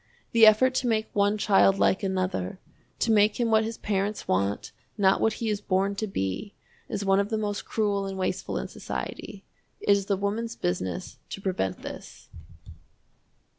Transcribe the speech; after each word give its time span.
The 0.31 0.47
effort 0.47 0.73
to 0.73 0.87
make 0.87 1.09
one 1.13 1.37
child 1.37 1.77
like 1.77 2.01
another, 2.01 2.57
to 2.97 3.11
make 3.11 3.39
him 3.39 3.51
what 3.51 3.63
his 3.63 3.77
parents 3.77 4.27
want, 4.27 4.71
not 4.97 5.21
what 5.21 5.33
he 5.33 5.47
is 5.51 5.61
born 5.61 5.93
to 5.97 6.07
be, 6.07 6.55
is 6.89 7.05
one 7.05 7.19
of 7.19 7.29
the 7.29 7.37
most 7.37 7.65
cruel 7.65 8.07
and 8.07 8.17
wasteful 8.17 8.57
in 8.57 8.67
society. 8.67 9.45
It 9.79 9.89
is 9.91 10.07
the 10.07 10.17
woman's 10.17 10.55
business 10.55 11.19
to 11.29 11.39
prevent 11.39 11.83
this. 11.83 12.29